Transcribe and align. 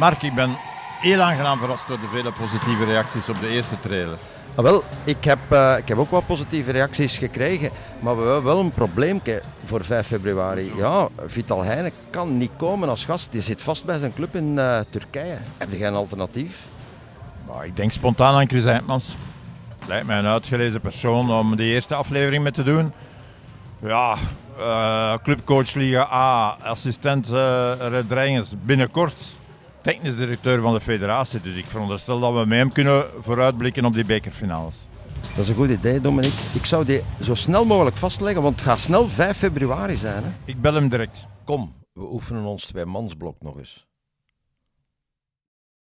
Mark, 0.00 0.22
ik 0.22 0.34
ben 0.34 0.56
heel 1.00 1.20
aangenaam 1.20 1.58
verrast 1.58 1.88
door 1.88 2.00
de 2.00 2.08
vele 2.12 2.32
positieve 2.32 2.84
reacties 2.84 3.28
op 3.28 3.40
de 3.40 3.48
eerste 3.48 3.78
trailer. 3.78 4.16
Ah, 4.54 4.64
wel, 4.64 4.84
ik 5.04 5.24
heb, 5.24 5.38
uh, 5.52 5.78
ik 5.78 5.88
heb 5.88 5.98
ook 5.98 6.10
wat 6.10 6.26
positieve 6.26 6.70
reacties 6.70 7.18
gekregen, 7.18 7.70
maar 8.00 8.16
we 8.16 8.22
hebben 8.22 8.44
wel 8.44 8.60
een 8.60 8.70
probleem 8.70 9.22
voor 9.64 9.84
5 9.84 10.06
februari. 10.06 10.72
Ja, 10.76 11.08
Vital 11.26 11.62
Heine 11.62 11.92
kan 12.10 12.36
niet 12.36 12.50
komen 12.56 12.88
als 12.88 13.04
gast. 13.04 13.32
Die 13.32 13.42
zit 13.42 13.62
vast 13.62 13.84
bij 13.84 13.98
zijn 13.98 14.14
club 14.14 14.34
in 14.36 14.56
uh, 14.56 14.78
Turkije. 14.90 15.38
Heb 15.58 15.70
je 15.70 15.76
geen 15.76 15.94
alternatief? 15.94 16.66
Nou, 17.46 17.64
ik 17.64 17.76
denk 17.76 17.92
spontaan 17.92 18.34
aan 18.34 18.48
Chris 18.48 18.64
Eijtmans. 18.64 19.16
Lijkt 19.86 20.06
mij 20.06 20.18
een 20.18 20.26
uitgelezen 20.26 20.80
persoon 20.80 21.30
om 21.30 21.56
de 21.56 21.64
eerste 21.64 21.94
aflevering 21.94 22.42
mee 22.42 22.52
te 22.52 22.62
doen. 22.62 22.92
Ja, 23.82 24.16
uh, 24.58 25.14
clubcoach 25.22 25.74
Liga 25.74 26.08
A, 26.12 26.56
assistent 26.62 27.30
uh, 27.30 27.72
Red 27.78 28.56
binnenkort 28.64 29.42
technisch 29.84 30.16
directeur 30.16 30.60
van 30.60 30.74
de 30.74 30.80
federatie. 30.80 31.40
Dus 31.40 31.54
ik 31.54 31.64
veronderstel 31.66 32.20
dat 32.20 32.32
we 32.32 32.46
met 32.46 32.58
hem 32.58 32.72
kunnen 32.72 33.06
vooruitblikken 33.20 33.84
op 33.84 33.94
die 33.94 34.04
bekerfinales. 34.04 34.74
Dat 35.34 35.44
is 35.44 35.48
een 35.48 35.54
goed 35.54 35.68
idee, 35.68 36.00
Dominique. 36.00 36.38
Ik 36.54 36.64
zou 36.64 36.84
die 36.84 37.02
zo 37.20 37.34
snel 37.34 37.64
mogelijk 37.64 37.96
vastleggen, 37.96 38.42
want 38.42 38.54
het 38.54 38.68
gaat 38.68 38.78
snel 38.78 39.08
5 39.08 39.36
februari 39.36 39.96
zijn. 39.96 40.22
Hè? 40.24 40.30
Ik 40.44 40.60
bel 40.60 40.74
hem 40.74 40.88
direct. 40.88 41.26
Kom, 41.44 41.72
we 41.92 42.12
oefenen 42.12 42.44
ons 42.44 42.66
twee 42.66 42.84
mansblok 42.84 43.36
nog 43.40 43.58
eens. 43.58 43.86